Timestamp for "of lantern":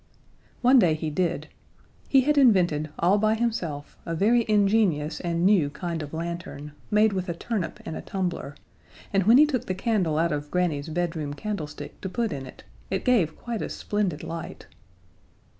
6.01-6.71